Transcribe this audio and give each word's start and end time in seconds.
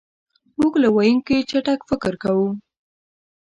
مونږ 0.57 0.73
له 0.83 0.89
ویونکي 0.95 1.37
چټک 1.49 1.79
فکر 1.89 2.13
کوو. 2.23 2.47